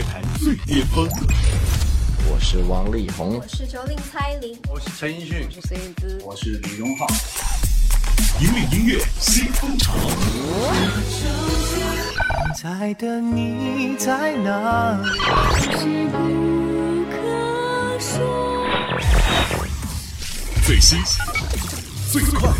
[0.00, 1.06] 乐坛最巅峰。
[2.30, 7.06] 我是王力宏，我是九令蔡琳，我是陈奕迅，我是林姿，我是李荣浩。
[8.40, 9.92] 引领音乐新风潮。
[12.56, 15.04] 现在的你在哪里？
[20.64, 20.98] 最新、
[22.10, 22.50] 最快，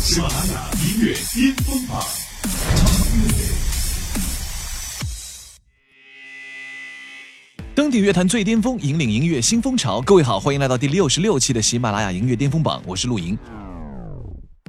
[0.00, 2.02] 喜马拉雅音乐巅峰榜。
[8.00, 10.00] 乐坛最巅峰，引领音乐新风潮。
[10.00, 13.36] 各位好，欢迎来到第六十六期的喜马拉雅音乐巅峰榜，我是陆莹。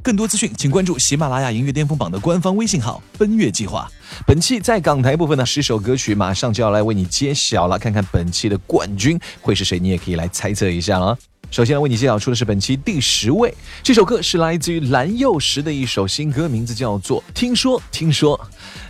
[0.03, 3.89] 更多资讯，请关注喜马拉雅音乐巅峰榜的官方微信号“奔月计划”。
[4.27, 11.17] 本期在港台部分呢，十首歌曲马上就要来为你揭晓了，看看本期的冠军会是谁，你也可以来猜测一下了。
[11.51, 18.37] 首先为你介绍出的是本期第十位，这首歌是来自于蓝又时的一首新歌，名字叫做《听说听说》。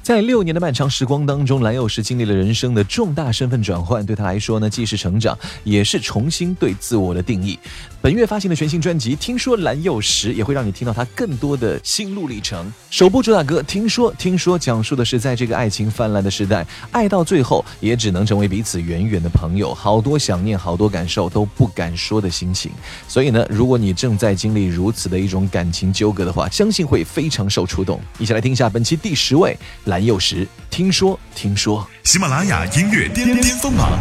[0.02, 7.60] 在六年的漫长时光当中，蓝又时经历了人生的重大身份转换，对他来说呢，既是成长，也是重新对自我的定义。
[8.06, 12.72] 本月发行的全新专辑《听说蓝又时》也会让你听到他更多的心路历程。
[12.92, 22.72] 首部主打歌《听说听说》讲述的是在这个爱情泛滥的时代，爱到最后也只能成为彼此远远的朋友，好多想念，好多感受都不敢说的心情。
[23.08, 28.00] 所以呢，如果你正在经历如此的一种感情纠葛的话，相信会非常受触动。
[28.20, 30.48] 一起来听一下本期第十位蓝又时。
[30.70, 33.98] 听说听说，喜马拉雅音乐巅巅峰榜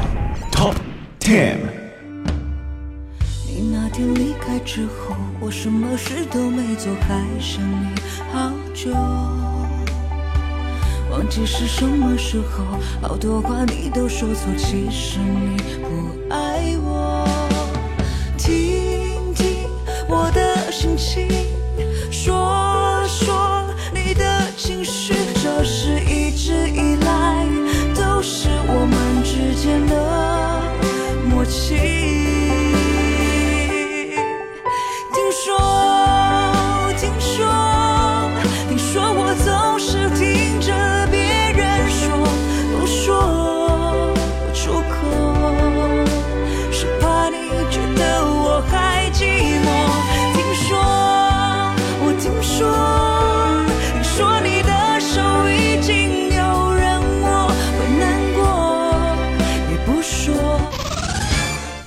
[0.52, 0.74] Top
[1.18, 1.73] Ten。
[3.94, 7.94] 天离开之后，我什么事都没做，还想你
[8.32, 8.90] 好久。
[11.12, 12.64] 忘记是什么时候，
[13.00, 17.24] 好多话你都说错，其实你不爱我。
[18.36, 19.68] 听听
[20.08, 21.28] 我的心情，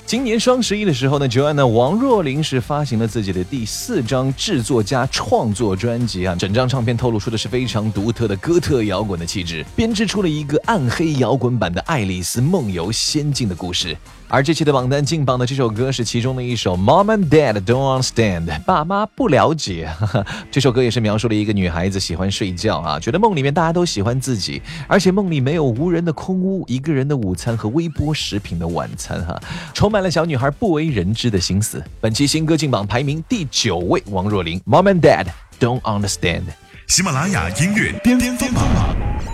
[0.08, 13.94] 今年双十一的时候呢，Joanne 王若琳是发行了自己的第四张制作加创作专辑啊，整张唱片透露出的是非常独特的哥特摇滚的气质，编织出了一个暗黑摇滚版的爱丽丝梦游仙境的故事。
[14.28, 19.90] 而这期的榜单进榜的这首歌是其中的一首《Mom and Dad Don't Understand》，爸妈不了解。
[20.52, 29.40] 这首歌也是描述了一个女孩子喜欢睡觉啊，觉得梦里面大家都喜欢自己，而且梦里没有无人的空屋、一个人的午餐和微波食品的晚餐哈，
[29.72, 31.82] 充满了小女孩不为人知的心思。
[32.00, 35.26] 本期新歌进榜排名第九位，王若琳《Mom and Dad
[35.58, 36.42] Don't Understand》。
[36.86, 38.64] 喜马拉雅音乐巅巅峰榜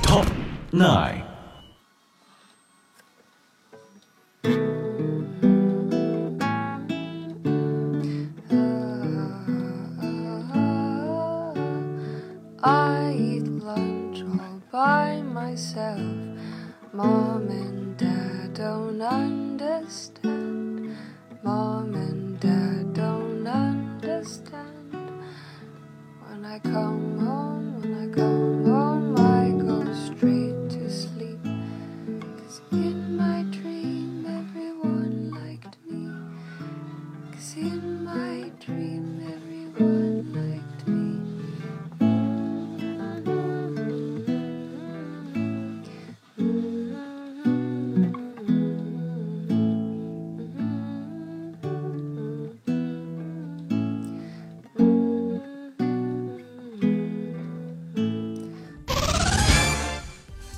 [0.02, 0.24] Top
[0.72, 1.22] Nine。
[14.84, 16.12] By myself.
[16.92, 20.94] Mom and dad don't understand.
[21.42, 24.92] Mom and dad don't understand.
[26.24, 27.63] When I come home,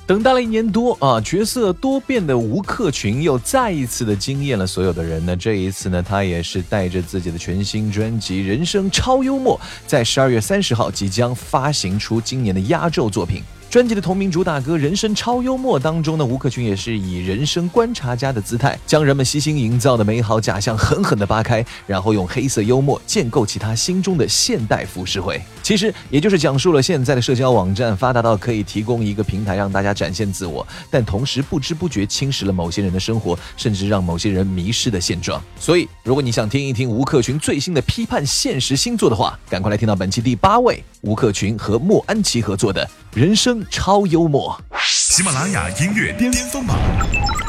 [0.07, 5.35] 等待了一年多啊，角色多变的吴克群又再一次的惊艳了所有的人那。
[5.35, 13.43] 这一次呢，他也是带着自己的全新专辑《人生超幽默》，在十二月三十号即将发行出今年的压轴作品。
[13.69, 25.41] 专辑的同名主打歌《人生超幽默》当中呢，吴克群也是以人生观察家的姿态，将人们悉心营造的美好假象狠狠地扒开，然后用黑色幽默建构起他心中的现代浮世绘。
[25.61, 35.43] 其实也就是讲述了现在的社交网站发达到可以提供一个平台让大家展现自我，但同时不知不觉侵蚀了某些人的生活，甚至让某些人迷失的现状。
[35.59, 42.85] 所以，如果你想听一听吴克群最新的批判现实星座的话，赶快来听到本期第八位吴克群和莫安琪合作的
[43.19, 44.59] 《人生超幽默》。
[44.81, 46.77] 喜马拉雅音乐巅峰榜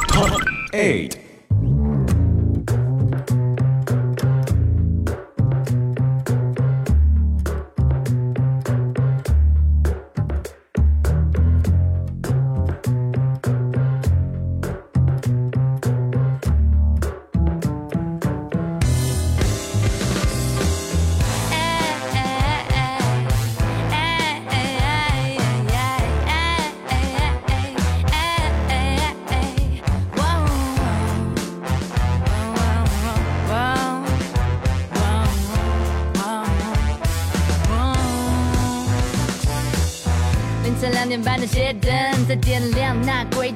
[0.08, 0.40] Top
[0.72, 1.27] Eight。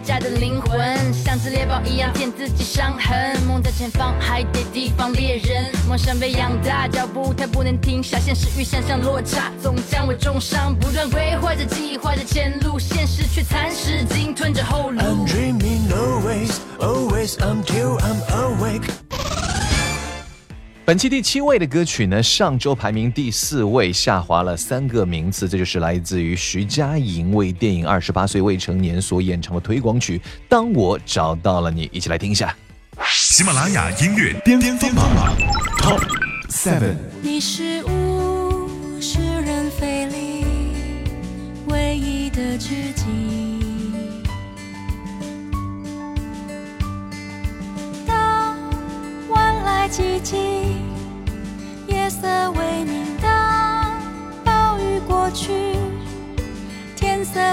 [0.02, 3.40] 那归家的灵魂，像只猎豹一样舔自己伤痕。
[3.46, 5.72] 梦在前方，还得提防猎人。
[5.88, 10.74] 梦想被养大，脚步太不能停下，现实与想象落差，总将我重伤。
[10.74, 15.00] 不断规划着、计划着前路，现实却蚕食鲸吞着后路。
[15.00, 18.88] I'm dreaming always, always until I'm awake.
[20.92, 25.48] 本期第七位的歌曲呢，上周排名第四位，下滑了三个名次。
[25.48, 30.18] 这就是来自于徐佳莹为电影《二十八岁未成年》所演唱的推广曲
[30.50, 32.54] 《当我找到了你》，一起来听一下。
[33.06, 35.34] 喜马拉雅音乐巅峰榜
[35.78, 36.02] Top
[36.50, 36.94] Seven。
[37.22, 40.44] 你是物是人非里
[41.68, 43.04] 唯一的知己。
[48.06, 48.58] 当
[49.30, 50.51] 晚来寂静，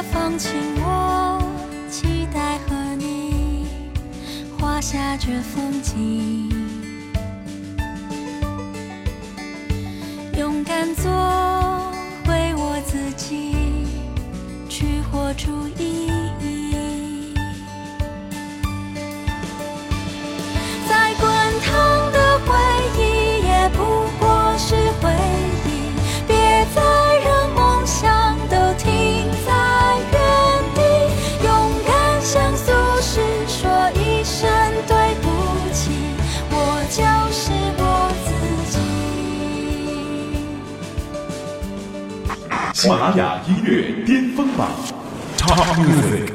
[0.02, 1.42] 放晴，我
[1.90, 3.68] 期待和你
[4.58, 6.50] 画下这风景。
[10.38, 11.12] 勇敢做
[12.26, 13.54] 回我自己，
[14.70, 16.19] 去活出意义。
[42.80, 44.72] 喜马拉雅音乐巅峰榜
[45.38, 46.30] Top Music。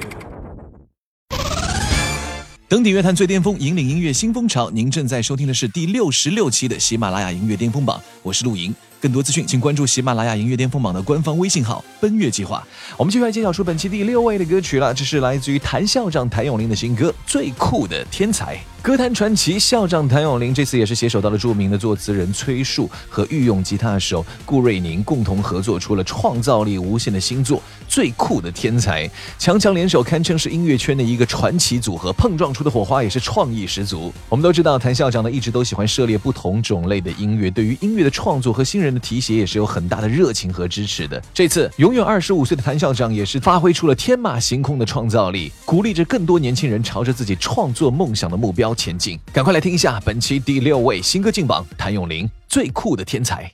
[2.69, 4.69] 登顶乐坛最巅峰，引领音乐新风潮。
[4.69, 8.75] 您正在收听的是第六十六期的喜马拉雅音乐巅峰榜，我是陆莹。
[9.05, 12.67] 更多资讯，请关注喜马拉雅音乐巅峰榜的官方微信号“奔月计划”。
[12.97, 18.56] 我们接下来揭晓出本期第六位的歌曲了，这是来自于谭校长谭咏麟的新歌《最酷的天才》。
[18.81, 27.59] 歌坛传奇校长谭咏麟这次也是携手到了著名的作词人崔树和御用吉他手顾瑞宁，共同合作出了创造力无限的新作
[27.89, 29.09] 《最酷的天才》。
[29.39, 34.12] 强强联手，堪称是音乐圈的一个传奇组合，碰撞出的火花也是创意十足。
[34.29, 41.20] 我们都知道，谭校长呢一直都喜欢涉猎不同种类的音乐，对于音乐的创作和新人的提携也是有很大的热情和支持的。
[41.35, 49.19] 这次永远二十五岁的谭校长也是发挥出了天马行空的创造力，鼓励着更多年轻人朝着自己创作梦想的目标前进。
[49.32, 53.44] 赶快来听一下本期第六位新歌进榜，谭咏麟《最酷的天才》。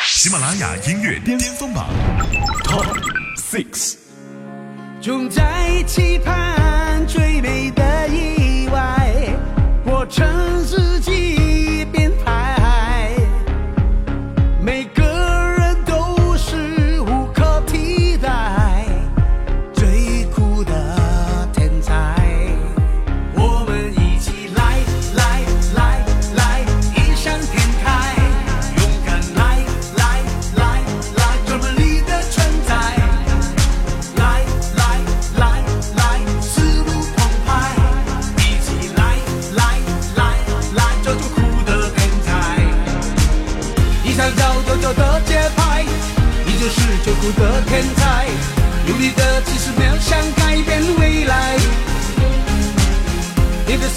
[0.00, 1.88] 喜马拉雅音乐巅峰榜
[2.64, 2.86] Top
[3.36, 3.96] Six。
[5.00, 9.36] 总在期盼最美的意外，
[9.84, 10.26] 我趁
[53.66, 53.88] 你的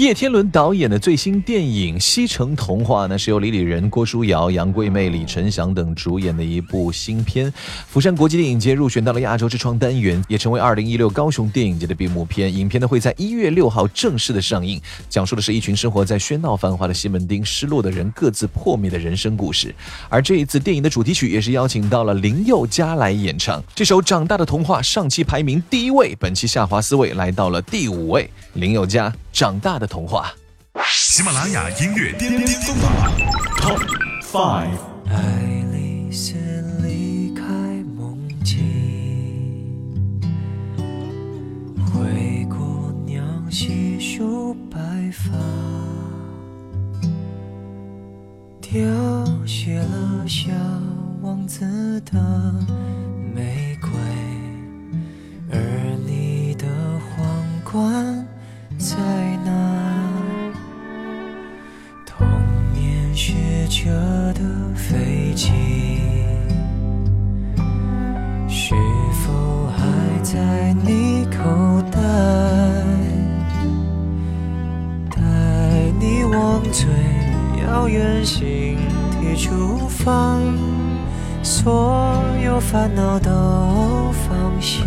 [0.00, 7.52] 叶天伦导演的最新电影《西城童话》呢，是由李李仁、郭书瑶、杨贵妹、李晨祥等主演的一部新片。
[7.86, 12.50] 釜山国际电影节入选到了亚洲之窗单元，也成为二零一六高雄电影节的闭幕片。
[12.50, 14.80] 影片呢会在一月六号正式的上映，
[15.10, 19.74] 讲述的是一群生活在喧闹繁华的西门町失落的人各自破灭的人生故事。
[20.08, 28.30] 而这一次电影的主题曲也是邀请到了林宥嘉来演唱，这首《长大的童话》上期排名第一位，本期下滑四位，来到了第五位。
[28.54, 30.32] 林宥嘉《长大的童话》。
[30.86, 32.90] 喜马拉雅音乐巅巅峰榜
[33.60, 33.80] Top
[34.22, 34.78] Five。
[35.08, 35.18] 爱
[35.72, 36.36] 丽丝
[36.80, 37.42] 离开
[37.96, 38.62] 梦境，
[41.84, 44.78] 灰姑娘细数白
[45.12, 45.36] 发，
[48.60, 48.78] 凋
[49.44, 50.52] 谢了小
[51.20, 52.54] 王子的
[53.34, 53.90] 玫瑰，
[55.50, 55.58] 而
[56.06, 56.66] 你的
[57.00, 58.09] 皇冠
[82.60, 83.30] 烦恼都
[84.12, 84.84] 放下。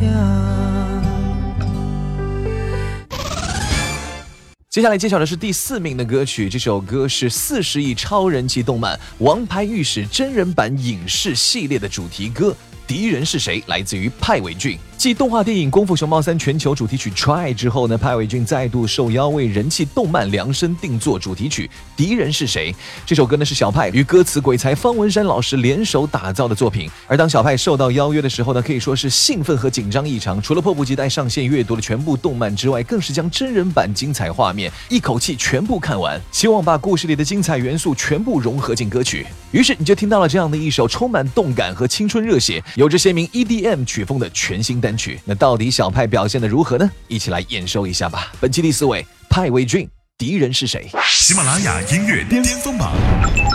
[4.70, 12.56] 接下来揭晓的是第四名的歌曲，这首歌是四十亿超人气动漫《王牌御史》真人版影视系列的主题歌。
[12.88, 13.63] 敌人是谁？
[13.68, 14.77] 来自于派伟俊。
[14.98, 22.72] 继动画电影《功夫熊猫三》全球主题曲《Try》之后呢，派伟俊再度受邀为人气动漫量身定做主题曲《敌人是谁》。
[23.06, 26.90] 这首歌呢是小派与歌词鬼才方文山老师联手打造的作品。
[27.06, 30.42] 而当小派受到邀约的时候呢，可以说是兴奋和紧张异常。
[30.42, 39.26] 除了迫不及待上线阅读了全部动漫之外，更是将真人版精彩画面一口气全部看完，希望把故事里的精彩元素全部融合进歌曲。
[39.52, 45.20] 于是你就听到了这样的一首充满动感和青春热血，有着鲜明 EDM 曲风的全新单曲。
[45.26, 46.90] 那到底小派表现的如何呢？
[47.08, 48.32] 一起来验收一下吧。
[48.40, 50.90] 本期第四位，派位俊，敌人是谁？
[51.06, 52.94] 喜马拉雅音乐巅峰榜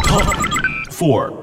[0.05, 0.35] Top
[0.91, 1.38] Four。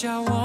[0.00, 0.39] 叫我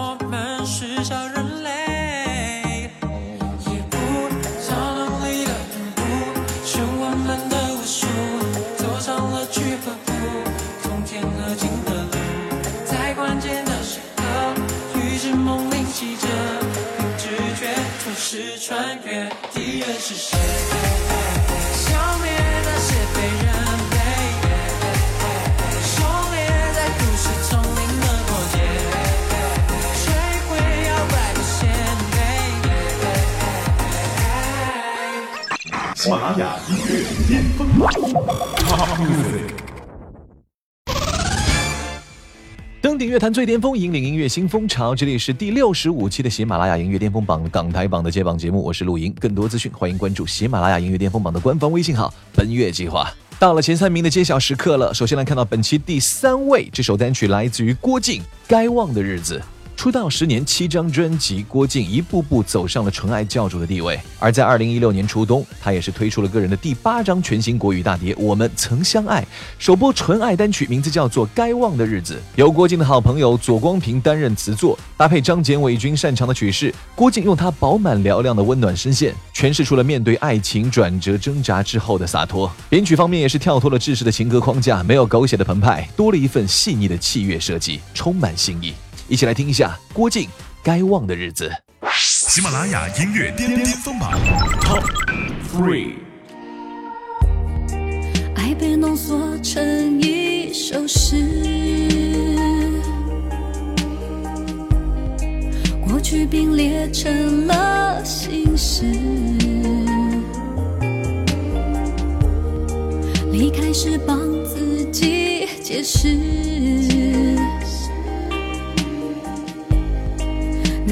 [35.96, 37.90] 喜马拉雅音乐巅峰榜。
[42.82, 44.94] 登顶乐坛最巅峰，引领音乐新风潮。
[44.94, 49.14] 这里是第六十五期的喜马拉雅音乐巅峰榜港台榜的接榜节目，我是陆莹。
[49.22, 53.10] 更多资讯，欢迎关注喜马拉雅音乐巅峰榜的官方微信号“奔月计划”。
[53.40, 54.94] 到了前三名的揭晓时刻了。
[54.94, 59.40] 首先来看到本期第三位，这首单曲来自于郭靖，《该忘的日子》。
[59.86, 64.00] 出道十年七张专辑，郭靖一步步走上了纯爱教主的地位。
[64.18, 69.22] 而在二零一六年初冬，他也是推出了个人的第八张全新国语大碟《我们曾相爱》，
[69.60, 82.52] 首播纯爱单曲名字叫做《该忘的日子》，由郭靖的好朋友左光平担任词作，搭配张简伟军擅长的曲式，郭靖用他饱满嘹亮的温暖声线，诠释出了面对爱情转折挣扎之后的洒脱。
[82.70, 88.74] 编曲方面也是跳脱了制式的情歌框架，没有狗血的澎湃，多了一份细腻的器乐设计，充满新意。
[89.08, 90.24] 一起来听一下郭靖
[90.64, 91.52] 《该忘的日子》。
[91.94, 94.12] 喜马拉雅音乐巅巅峰榜
[94.62, 94.84] Top
[95.54, 95.94] Three。
[98.36, 101.16] 爱被浓缩成一首诗，
[105.88, 108.86] 过去并列成了心事。
[113.32, 117.35] 离开时帮自己解释，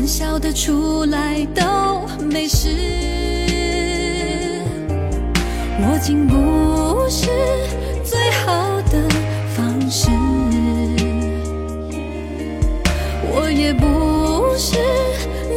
[0.08, 1.64] 笑得出来都
[2.26, 2.70] 没事。
[5.82, 7.28] 握紧不是
[8.04, 9.08] 最好的
[9.56, 10.10] 方式，
[13.32, 14.78] 我也不是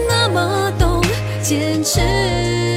[0.09, 1.03] 那么懂
[1.43, 2.76] 坚持。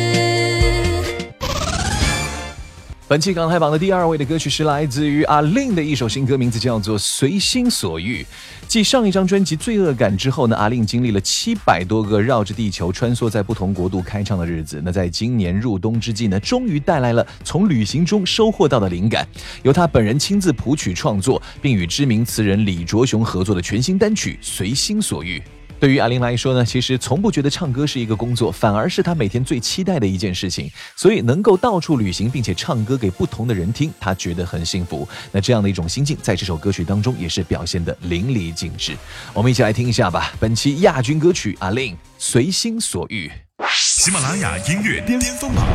[3.10, 8.22] 本期港台榜的第二位的歌曲是来自于阿令的一首新歌，名字叫做《随心所欲》。
[8.68, 14.80] 继上一张专辑《罪恶感》之后呢，阿令经历了七百多个绕着地球穿梭在不同国度开唱的日子。
[14.86, 19.28] 那在今年入冬之际呢，终于带来了从旅行中收获到的灵感，
[19.64, 25.40] 由他本人亲自谱曲创作，并与知名词人李卓雄合作的全新单曲《随心所欲》。
[25.80, 30.70] 对于阿玲来说呢，其实从不觉得唱歌是一个工作，反而是她每天最期待的一件事情。
[30.96, 35.08] 所以能够到处旅行，并且唱歌给不同的人听，她觉得很幸福。
[35.32, 38.98] 那这样的一种心境，在这首歌曲当中也是表现的淋漓尽致。
[39.34, 40.34] 我们一起来听一下吧。
[40.40, 43.32] 本期亚军歌曲阿令《随心所欲》。
[43.74, 45.66] 喜马拉雅音乐巅峰榜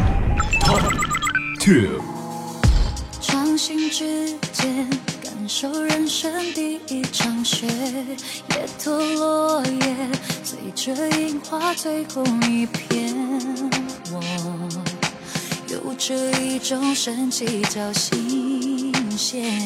[0.60, 0.82] Top
[1.58, 2.02] Two。
[5.44, 10.08] 感受人生第一场雪，也脱落叶，
[10.42, 13.14] 随着樱花最后一片。
[14.10, 14.22] 我
[15.68, 19.60] 有着一种神奇叫新鲜。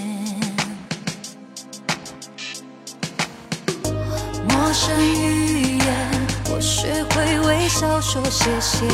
[4.48, 6.10] 陌生语言，
[6.50, 8.84] 我学会微笑说谢谢，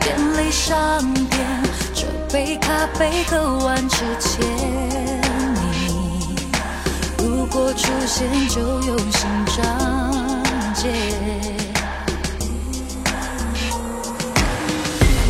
[0.00, 1.62] 便利商店，
[1.92, 4.87] 这杯咖啡喝完之前，
[7.50, 9.64] 果出现就有新章
[10.74, 10.88] 节，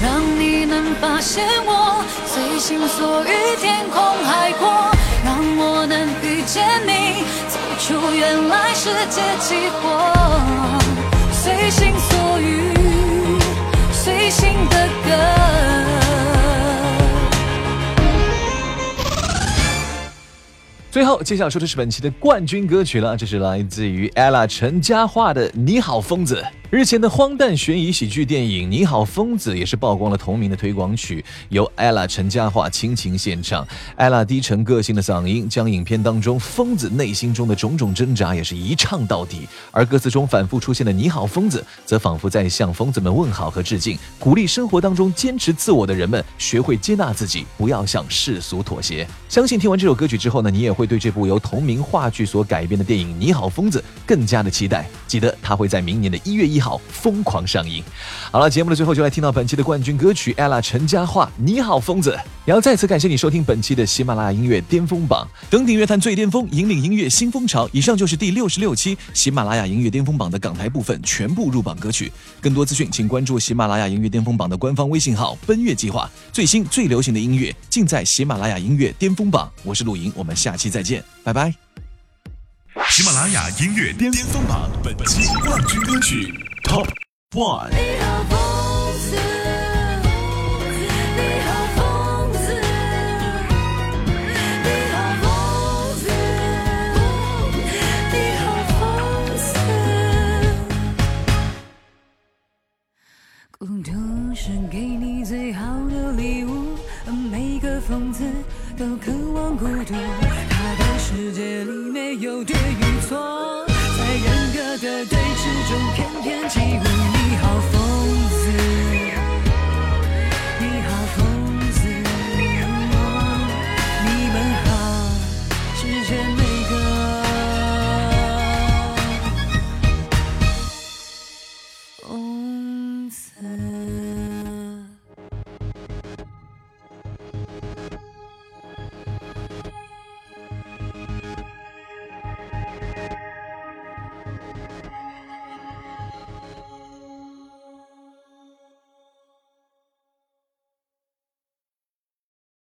[0.02, 4.90] 让你能发现我随心所欲，天空海阔，
[5.24, 10.12] 让我能遇见你，走出原来世界激活，
[11.32, 12.77] 随心所欲，
[20.98, 26.44] 最后，接下来说的是本期的冠军歌曲了，这是来自于 ella 陈嘉桦的《你好疯子》。
[26.70, 33.66] 日前的荒诞悬疑喜剧电影《你好疯子》也是曝光了同名的推广曲，由 ella 陈嘉桦倾情献唱。
[33.96, 39.48] ella 低沉个性的嗓音，将影片当中疯子内心中的种种挣扎也是一唱到底。
[39.70, 49.08] 而歌词中反复出现的“你好疯子”，则仿佛在向疯子们问好和致敬，鼓励生活当中坚持自我的人们学会接纳自己，不要向世俗妥协。
[49.26, 54.86] 相信听完这首歌曲之后呢，你也会对这部由同名话剧所改编的电影《你好疯子》更加的期待。
[55.06, 57.82] 记得它会在明年的一月一号疯狂上映。
[58.30, 62.10] 好了，节目的最后就来听到本期的冠军歌曲 ella 陈嘉桦《你好疯子》。
[62.44, 67.68] 也要再次感谢你收听本期的喜马拉雅音乐巅峰榜，登顶乐坛最巅峰，引领音乐新风潮。
[67.72, 72.10] 以上就是第六十六期喜马拉雅音乐巅峰榜的港台部分全部入榜歌曲。
[72.40, 79.50] 更多资讯，请关注喜马拉雅音乐巅峰榜的官方微信号“奔月计划”，最新最流行的音乐尽在喜马拉雅音乐巅峰榜。
[79.62, 81.52] 我是陆莹，我们下期再见，拜拜。
[82.88, 86.86] 喜马拉雅音乐巅峰榜本期冠军歌曲 Top
[87.32, 88.07] 1